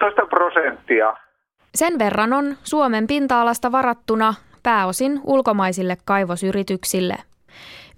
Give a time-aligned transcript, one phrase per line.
[0.00, 1.14] 15 prosenttia.
[1.74, 7.14] Sen verran on Suomen pinta-alasta varattuna pääosin ulkomaisille kaivosyrityksille.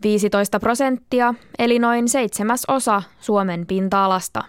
[0.03, 4.41] 15 prosenttia, eli noin seitsemäs osa Suomen pinta-alasta.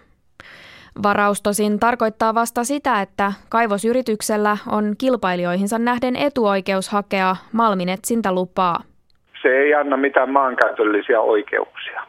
[1.03, 8.83] Varaus tosin tarkoittaa vasta sitä, että kaivosyrityksellä on kilpailijoihinsa nähden etuoikeus hakea malminetsintälupaa.
[9.41, 12.01] Se ei anna mitään maankäytöllisiä oikeuksia.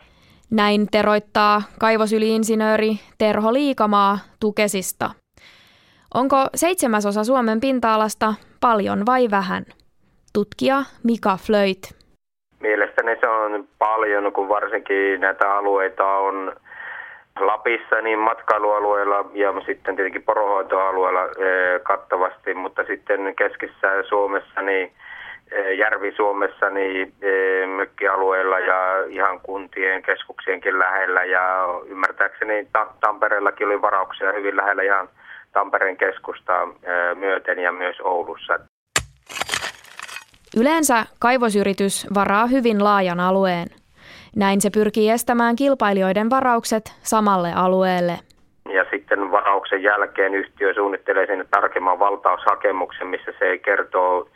[0.51, 5.11] Näin teroittaa kaivosyliinsinööri Terho Liikamaa Tukesista.
[6.14, 9.64] Onko seitsemäsosa Suomen pinta-alasta paljon vai vähän?
[10.32, 11.82] Tutkija Mika Flöit.
[12.61, 16.53] Mielestäni se on paljon, kun varsinkin näitä alueita on
[17.40, 24.93] Lapissa niin matkailualueella ja sitten tietenkin porohoitoalueella eh, kattavasti, mutta sitten keskisessä Suomessa niin
[25.53, 32.69] eh, Järvi-Suomessa niin eh, mökkialueella ja ihan kuntien keskuksienkin lähellä ja ymmärtääkseni
[33.01, 35.09] Tampereellakin oli varauksia hyvin lähellä ihan
[35.55, 36.53] Tampereen keskusta
[37.15, 38.59] myöten ja myös Oulussa.
[40.56, 43.69] Yleensä kaivosyritys varaa hyvin laajan alueen–
[44.37, 48.19] näin se pyrkii estämään kilpailijoiden varaukset samalle alueelle.
[48.73, 54.29] Ja sitten varauksen jälkeen yhtiö suunnittelee sinne tarkemman valtaushakemuksen, missä se kertoo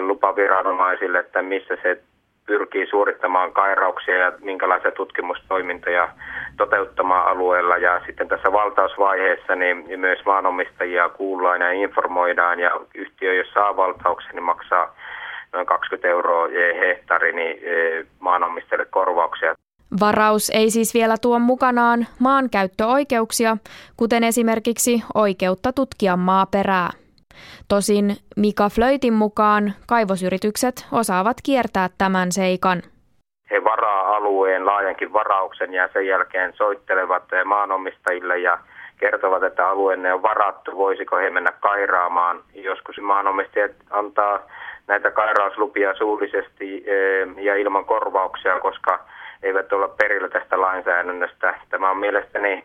[0.00, 2.02] lupaviranomaisille, että missä se
[2.48, 6.08] pyrkii suorittamaan kairauksia ja minkälaisia tutkimustoimintoja
[6.56, 7.76] toteuttamaan alueella.
[7.76, 14.34] Ja sitten tässä valtausvaiheessa niin myös maanomistajia kuullaan ja informoidaan ja yhtiö, jos saa valtauksen,
[14.34, 14.94] niin maksaa
[15.52, 16.48] noin 20 euroa
[16.80, 19.54] hehtaari niin e, maanomistajille korvauksia.
[20.00, 23.56] Varaus ei siis vielä tuo mukanaan maankäyttöoikeuksia,
[23.96, 26.90] kuten esimerkiksi oikeutta tutkia maaperää.
[27.68, 32.82] Tosin Mika Flöitin mukaan kaivosyritykset osaavat kiertää tämän seikan.
[33.50, 38.58] He varaa alueen laajankin varauksen ja sen jälkeen soittelevat maanomistajille ja
[38.96, 42.40] kertovat, että alueenne on varattu, voisiko he mennä kairaamaan.
[42.54, 44.38] Joskus maanomistajat antaa
[44.86, 49.00] näitä kairauslupia suullisesti eh, ja ilman korvauksia, koska
[49.42, 51.54] eivät olla perillä tästä lainsäädännöstä.
[51.70, 52.64] Tämä on mielestäni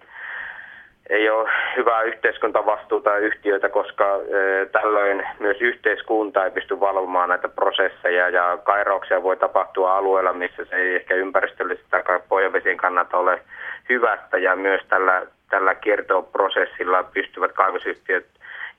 [1.09, 8.30] ei ole hyvää yhteiskuntavastuuta yhtiöitä, koska eh, tällöin myös yhteiskunta ei pysty valvomaan näitä prosesseja
[8.30, 13.42] ja kairauksia voi tapahtua alueella, missä se ei ehkä ympäristöllisesti tai pohjavesien kannalta ole
[13.90, 18.25] hyvästä ja myös tällä, tällä kiertoprosessilla pystyvät kaivosyhtiöt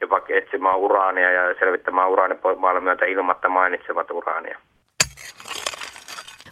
[0.00, 4.58] jopa etsimään uraania ja selvittämään uraanipoimaalla myötä ilmatta mainitsevat uraania.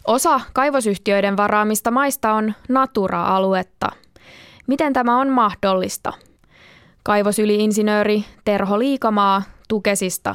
[0.07, 4.02] Osa kaivosyhtiöiden varaamista maista on Natura-aluetta.
[4.67, 6.13] Miten tämä on mahdollista?
[7.03, 10.35] Kaivosyliinsinööri Terho Liikamaa Tukesista.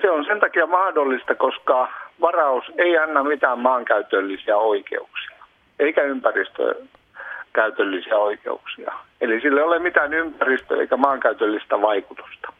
[0.00, 1.88] Se on sen takia mahdollista, koska
[2.20, 5.44] varaus ei anna mitään maankäytöllisiä oikeuksia,
[5.78, 8.92] eikä ympäristökäytöllisiä oikeuksia.
[9.20, 12.52] Eli sillä ei ole mitään ympäristö- eikä maankäytöllistä vaikutusta.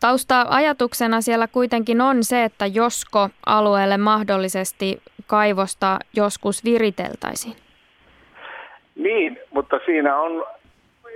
[0.00, 7.69] Tausta-ajatuksena siellä kuitenkin on se, että josko alueelle mahdollisesti kaivosta joskus viriteltäisiin.
[9.02, 10.46] Niin, mutta siinä on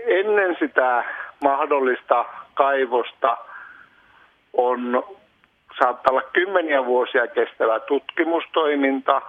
[0.06, 1.04] ennen sitä
[1.42, 2.24] mahdollista
[2.54, 3.36] kaivosta
[4.52, 5.04] on
[5.78, 9.22] saattaa olla kymmeniä vuosia kestävä tutkimustoiminta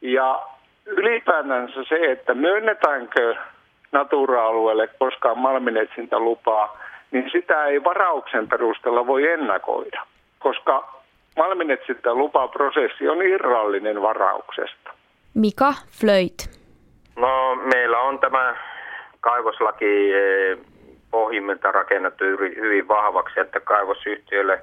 [0.00, 0.42] ja
[0.86, 3.34] ylipäätänsä se, että myönnetäänkö
[3.92, 6.78] Natura-alueelle koskaan malminetsintälupaa,
[7.10, 10.06] niin sitä ei varauksen perusteella voi ennakoida,
[10.38, 11.02] koska
[11.36, 14.90] malminetsintälupaprosessi on irrallinen varauksesta.
[15.34, 16.61] Mika Flöit.
[17.16, 18.56] No, meillä on tämä
[19.20, 20.58] kaivoslaki eh,
[21.10, 24.60] pohjimmilta rakennettu hyvin vahvaksi, että kaivosyhtiöille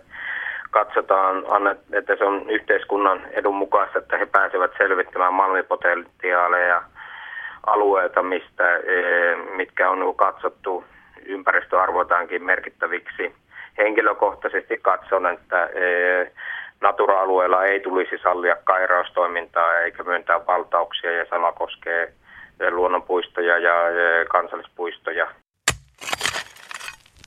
[0.71, 1.43] katsotaan,
[1.93, 6.83] että se on yhteiskunnan edun mukaista, että he pääsevät selvittämään malmipotentiaaleja
[7.65, 10.83] alueelta, mistä, eh, mitkä on katsottu
[11.25, 13.35] ympäristöarvoitaankin merkittäviksi.
[13.77, 16.31] Henkilökohtaisesti katson, että eh,
[16.81, 22.13] Natura-alueella ei tulisi sallia kairaustoimintaa eikä myöntää valtauksia ja sama koskee
[22.71, 23.73] luonnonpuistoja ja
[24.31, 25.27] kansallispuistoja.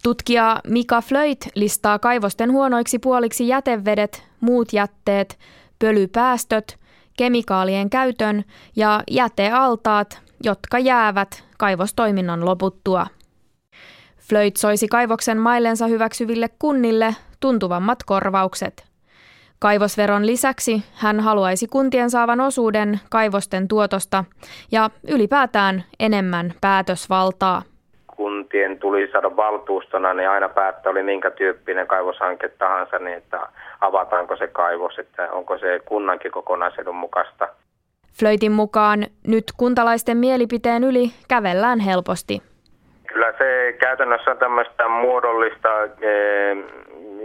[0.02, 5.38] Tutkija Mika Flöit listaa kaivosten huonoiksi puoliksi jätevedet, muut jätteet,
[5.78, 6.78] pölypäästöt,
[7.16, 8.44] kemikaalien käytön
[8.76, 13.06] ja jätealtaat, jotka jäävät kaivostoiminnan loputtua.
[14.28, 18.91] Flöit soisi kaivoksen maillensa hyväksyville kunnille tuntuvammat korvaukset.
[19.62, 24.24] Kaivosveron lisäksi hän haluaisi kuntien saavan osuuden kaivosten tuotosta
[24.72, 27.62] ja ylipäätään enemmän päätösvaltaa.
[28.16, 33.40] Kuntien tuli saada valtuustona, niin aina päättää oli minkä tyyppinen kaivoshanke tahansa, niin että
[33.80, 37.48] avataanko se kaivos, että onko se kunnankin kokonaisedun mukaista.
[38.18, 42.42] Flöitin mukaan nyt kuntalaisten mielipiteen yli kävellään helposti
[43.06, 45.68] Kyllä se käytännössä on tämmöistä muodollista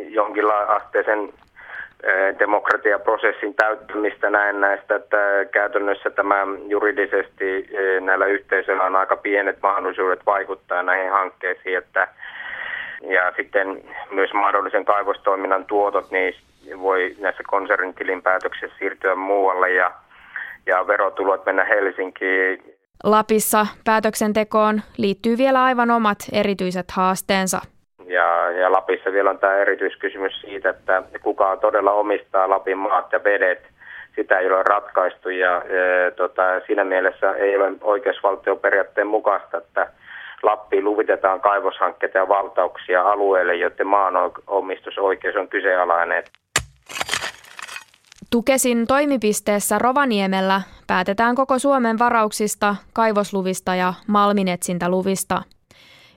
[0.09, 1.33] jonkinlaista asteisen
[2.39, 5.17] demokratiaprosessin täyttämistä näin näistä, että
[5.51, 6.35] käytännössä tämä
[6.67, 7.69] juridisesti
[8.01, 12.07] näillä yhteisöillä on aika pienet mahdollisuudet vaikuttaa näihin hankkeisiin, että
[13.01, 16.33] ja sitten myös mahdollisen kaivostoiminnan tuotot niin
[16.79, 19.91] voi näissä konsernitilinpäätöksissä siirtyä muualle ja,
[20.65, 22.63] ja verotulot mennä Helsinkiin.
[23.03, 27.61] Lapissa päätöksentekoon liittyy vielä aivan omat erityiset haasteensa.
[28.07, 33.23] Ja, ja Lapissa vielä on tämä erityiskysymys siitä, että kuka todella omistaa Lapin maat ja
[33.23, 33.63] vedet.
[34.15, 39.87] Sitä ei ole ratkaistu ja e, tota, siinä mielessä ei ole oikeusvaltioperiaatteen mukaista, että
[40.43, 46.23] Lappiin luvitetaan kaivoshankkeita ja valtauksia alueelle, joiden maanomistusoikeus on kyseenalainen.
[48.31, 55.41] Tukesin toimipisteessä Rovaniemellä päätetään koko Suomen varauksista, kaivosluvista ja malminetsintäluvista.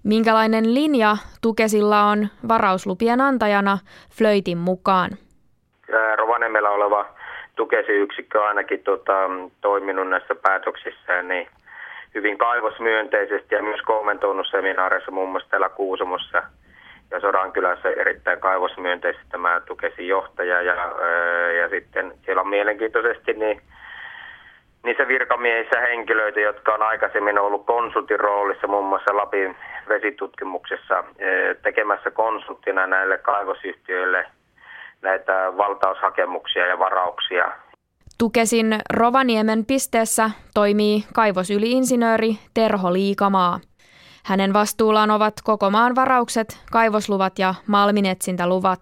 [0.04, 3.78] Minkälainen linja Tukesilla on varauslupien antajana
[4.18, 5.10] Flöitin mukaan?
[6.16, 7.06] Rovaniemellä oleva
[7.56, 9.12] Tukesi-yksikkö on ainakin tota,
[9.60, 11.48] toiminut näissä päätöksissä niin
[12.14, 16.42] hyvin kaivosmyönteisesti ja myös kommentoinut seminaareissa muun muassa täällä Kuusamossa
[17.10, 20.74] ja Sodankylässä erittäin kaivosmyönteisesti tämä Tukesin johtaja ja,
[21.60, 23.62] ja sitten siellä on mielenkiintoisesti niin
[24.84, 29.56] niissä virkamiehissä henkilöitä, jotka on aikaisemmin ollut konsultin roolissa muun muassa Lapin
[29.88, 31.04] vesitutkimuksessa
[31.62, 34.26] tekemässä konsulttina näille kaivosyhtiöille
[35.02, 37.52] näitä valtaushakemuksia ja varauksia.
[38.18, 43.60] Tukesin Rovaniemen pisteessä toimii kaivosyliinsinööri Terho Liikamaa.
[44.24, 48.80] Hänen vastuullaan ovat koko maan varaukset, kaivosluvat ja malminetsintäluvat.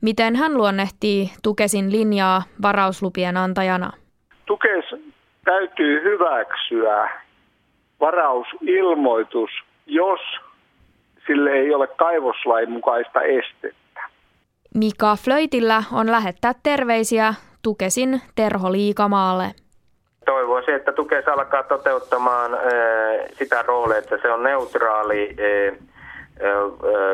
[0.00, 3.92] Miten hän luonnehtii Tukesin linjaa varauslupien antajana?
[4.46, 4.84] Tukes
[5.44, 7.10] täytyy hyväksyä
[8.00, 9.50] varausilmoitus,
[9.86, 10.20] jos
[11.26, 14.00] sille ei ole kaivoslain mukaista estettä.
[14.74, 19.44] Mika Flöitillä on lähettää terveisiä Tukesin Terho Liikamaalle.
[20.24, 22.50] Toivoisin, että Tukes alkaa toteuttamaan
[23.32, 25.36] sitä roolia, että se on neutraali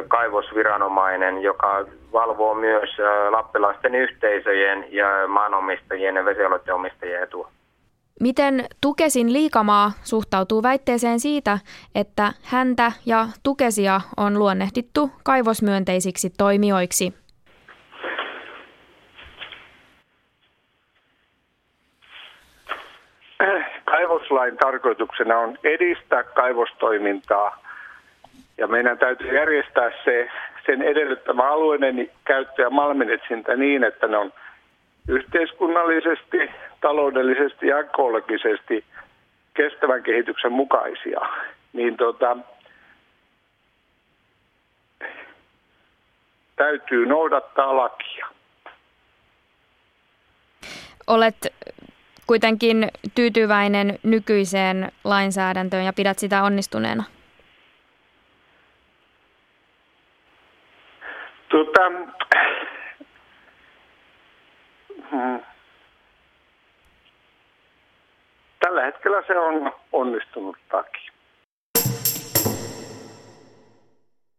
[0.09, 2.91] kaivosviranomainen, joka valvoo myös
[3.31, 7.51] lappilaisten yhteisöjen ja maanomistajien ja vesialueiden omistajien etua.
[8.21, 11.59] Miten Tukesin liikamaa suhtautuu väitteeseen siitä,
[11.95, 17.15] että häntä ja Tukesia on luonnehdittu kaivosmyönteisiksi toimijoiksi?
[23.85, 27.70] Kaivoslain tarkoituksena on edistää kaivostoimintaa
[28.61, 30.29] ja meidän täytyy järjestää se,
[30.67, 34.33] sen edellyttämä alueiden käyttö ja malminetsintä niin, että ne on
[35.09, 38.85] yhteiskunnallisesti, taloudellisesti ja ekologisesti
[39.55, 41.21] kestävän kehityksen mukaisia.
[41.73, 42.37] Niin tota,
[46.57, 48.27] täytyy noudattaa lakia.
[51.07, 51.37] Olet
[52.27, 57.05] kuitenkin tyytyväinen nykyiseen lainsäädäntöön ja pidät sitä onnistuneena?
[61.50, 61.91] Tota,
[65.11, 65.41] hmm.
[68.58, 71.10] Tällä hetkellä se on onnistunut takia.